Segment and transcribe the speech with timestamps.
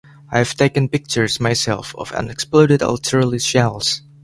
[0.31, 4.01] I have taken pictures myself of unexploded artillery shells.